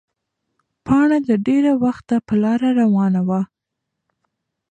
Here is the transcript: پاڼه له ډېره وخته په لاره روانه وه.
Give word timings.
پاڼه 0.85 1.17
له 1.27 1.35
ډېره 1.47 1.71
وخته 1.83 2.15
په 2.27 2.33
لاره 2.43 2.69
روانه 2.81 3.21
وه. 3.27 3.41